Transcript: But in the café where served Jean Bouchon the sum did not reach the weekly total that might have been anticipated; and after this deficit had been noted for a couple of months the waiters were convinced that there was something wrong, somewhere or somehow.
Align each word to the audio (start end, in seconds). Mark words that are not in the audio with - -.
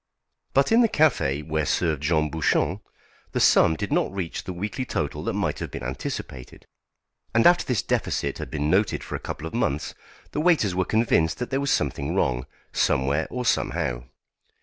But 0.55 0.71
in 0.71 0.81
the 0.81 0.89
café 0.89 1.47
where 1.47 1.63
served 1.63 2.01
Jean 2.01 2.31
Bouchon 2.31 2.79
the 3.33 3.39
sum 3.39 3.75
did 3.75 3.93
not 3.93 4.11
reach 4.11 4.45
the 4.45 4.51
weekly 4.51 4.83
total 4.83 5.23
that 5.25 5.33
might 5.33 5.59
have 5.59 5.69
been 5.69 5.83
anticipated; 5.83 6.65
and 7.35 7.45
after 7.45 7.65
this 7.65 7.83
deficit 7.83 8.39
had 8.39 8.49
been 8.49 8.67
noted 8.67 9.03
for 9.03 9.13
a 9.13 9.19
couple 9.19 9.45
of 9.45 9.53
months 9.53 9.93
the 10.31 10.41
waiters 10.41 10.73
were 10.73 10.85
convinced 10.85 11.37
that 11.37 11.51
there 11.51 11.61
was 11.61 11.69
something 11.69 12.15
wrong, 12.15 12.47
somewhere 12.73 13.27
or 13.29 13.45
somehow. 13.45 14.05